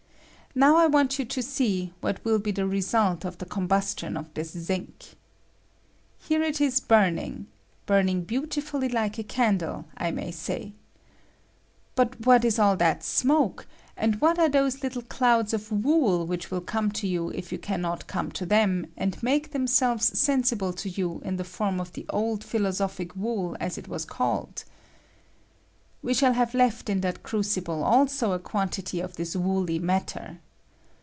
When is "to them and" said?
18.33-19.23